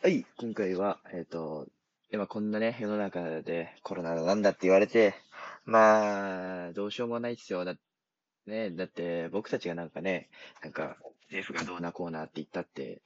[0.00, 1.66] はい、今回は、えっ、ー、と、
[2.12, 5.12] 今こんなね、世の中でコロナなんだって言われて、
[5.64, 7.64] まあ、どうしようもないっすよ。
[7.64, 7.74] だ
[8.46, 10.30] ね、だって僕たちがなんかね、
[10.62, 13.02] なんか政府がどうなこうなって言ったって、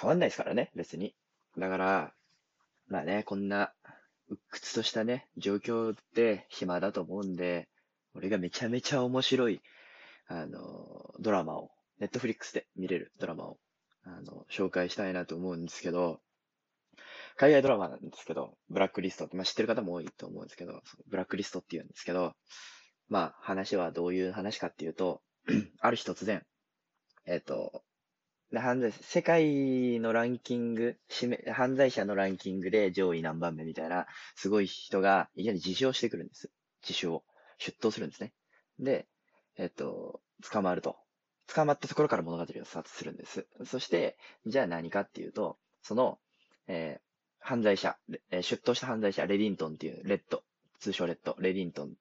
[0.00, 1.14] 変わんないですからね、別に。
[1.58, 2.14] だから、
[2.88, 3.74] まあね、こんな
[4.30, 7.68] 鬱屈としたね、状況で暇だと思うんで、
[8.14, 9.60] 俺がめちゃめちゃ面白い、
[10.26, 13.58] あの、ドラマを、ネットフリックスで見れるドラマを
[14.16, 16.20] あの、紹介したいなと思うんですけど、
[17.36, 22.34] 海外ドラマなんですけど、ブラックリストって、まあ、知ってる方も多いと思うんですけど、ブラックリストって言うんですけど、
[23.08, 25.22] まあ、話はどういう話かっていうと、
[25.80, 26.44] ある日突然、
[27.26, 27.82] えっ、ー、と、
[28.54, 30.96] 犯罪、世界のランキング、
[31.52, 36.50] 犯罪者のランキングで上位何番目みたいな、すごい人が、いきなり自首をしてくるんです。
[36.82, 37.24] 自首を。
[37.58, 38.32] 出頭するんですね。
[38.78, 39.06] で、
[39.56, 40.96] えっ、ー、と、捕まると。
[41.54, 43.46] 捕まったところから物語をスタートするんです。
[43.64, 44.16] そして、
[44.46, 46.18] じゃあ何かっていうと、その、
[46.66, 47.00] えー、
[47.40, 47.96] 犯罪者、
[48.30, 50.42] えー、出頭した犯罪者、レディントンっていう、レッド、
[50.78, 51.94] 通称レッド、レディントン、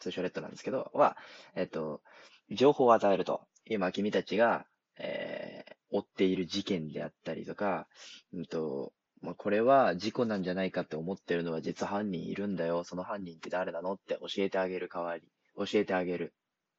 [0.00, 1.16] 通称レッドなんですけど、は、
[1.54, 2.02] えっ、ー、と、
[2.50, 3.42] 情報を与えると。
[3.66, 4.66] 今、君たちが、
[4.98, 7.86] えー、追っている事件であったりとか、
[8.32, 12.84] うんと、まあ、これは事故なんじゃないかって思ってるのは実は犯人いるんだよ。
[12.84, 15.22] その犯人って誰なのって教えてあげる代わり、
[15.56, 16.34] 教えてあげる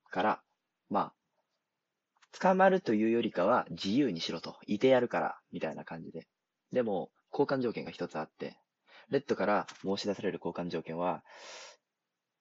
[0.10, 0.42] から、
[0.90, 1.14] まあ、
[2.32, 4.58] 捕まるというよりかは自由にしろと。
[4.68, 6.28] いてやるから、みたいな感じで。
[6.72, 8.58] でも、交換条件が一つあって、
[9.10, 11.24] レッドから申し出される交換条件は、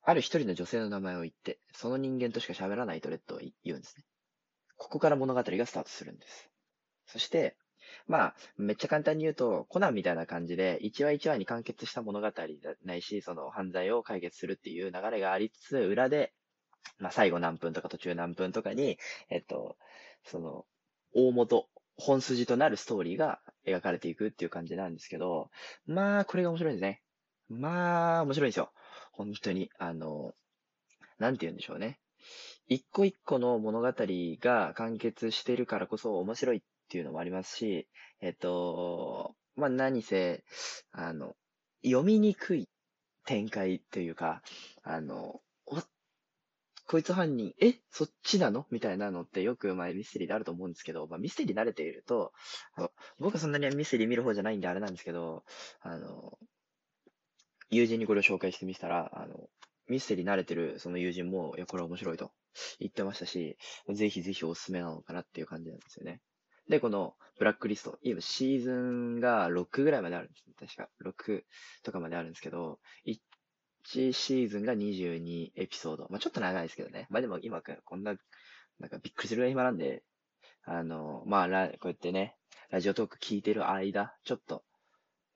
[0.03, 4.05] ある一人の女性の名前を言って、その人間としか喋らないとレッドは言うんですね。
[4.77, 6.51] ここから物語がスタートするんです。
[7.07, 7.57] そして、
[8.07, 12.31] まあ、めっちゃ簡単に言うと、コナンみたいな感じで、一話一話に完結した物語
[12.85, 16.33] ないし、その犯罪を解決するっていう流れがありつつ、裏で
[16.99, 18.99] まあ、最後何分とか途中何分とかに、
[19.31, 19.77] えっと、
[20.25, 20.67] その、
[21.15, 25.51] 大元、本筋となるストーリーが描かれていくっていう感じなんですけど、
[25.87, 27.03] まあ、これが面白いですね。
[27.49, 28.71] まあ、面白いんですよ。
[29.13, 29.71] 本当に。
[29.79, 30.33] あの、
[31.19, 31.99] なんて言うんでしょうね。
[32.69, 37.89] 一個一個の物語が完結してるからこそ面白いっていうのもありますし、
[38.21, 40.45] えっと、まあ何せ、
[40.93, 41.35] あの、
[41.85, 42.69] 読みにくい
[43.25, 44.43] 展開というか、
[44.83, 45.41] あの、
[46.89, 48.67] こいつ犯人、えそっちなの？
[48.71, 52.33] みたいなのってよく、まあ、ミステリーであると思うんですけど、まあ、ミステリー慣れていると、
[52.75, 55.45] あの僕はそんなにミステリー見る方じゃないんであれなんですけど、
[55.83, 56.39] あの、
[57.71, 59.51] 友人にこれを紹介してみたら、あの、
[59.87, 62.33] ミステリー慣れてるその友人も、いや、これ面白いと
[62.81, 63.59] 言ってましたし、
[63.93, 66.23] ぜひぜひおすすめなのかなっていう感じなんですよね。
[66.71, 70.77] で、このブラックリスト、今シーズンが6ぐらいまであるんです。
[70.77, 70.89] 確か。
[71.05, 71.45] 6
[71.83, 72.79] とかまであるんですけど、
[73.95, 76.07] 1シーズンが22エピソード。
[76.11, 77.07] まあ、ちょっと長いですけどね。
[77.11, 78.15] まあ、でも今、こんな、
[78.79, 80.03] なんかびっくりするぐらい暇なんで、
[80.65, 82.37] あの、まあ、こうやってね、
[82.71, 84.63] ラジオトーク聞いてる間、ちょっと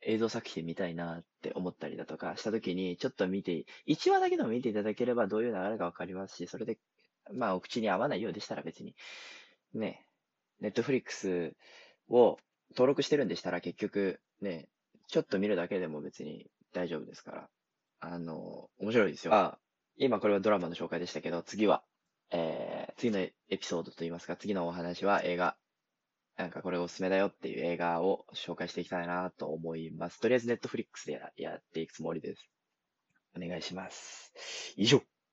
[0.03, 6.79] 映像作品見たいなって思ったりだとかしたときに、ちょっと見て、1話だけでも見ていただければどういう流れかわかりますし、それで、
[7.33, 8.95] まあ、お口に合わないようでしたら別に、
[9.75, 10.05] ね、
[10.61, 11.55] ネットフリックス
[12.09, 12.37] を
[12.73, 14.69] 登録してるんでしたら結局、ね、
[15.09, 17.49] ちょっと見るだけでも別に大丈夫ですから。
[18.05, 19.35] あの、面白いですよ。
[19.35, 19.59] あ
[19.97, 21.85] 今これはドラマの紹介でしたけど、次は、
[22.33, 25.57] えー、次のエピソードといいますか、次のお話は映画。
[26.37, 30.19] なんかこれおすすめだよっていう映画を紹介していきたいなと思います。
[30.19, 32.51] とりあえずネットフリックスでやっていくつもりです。
[33.37, 34.33] お願いします。
[34.77, 35.12] 以上。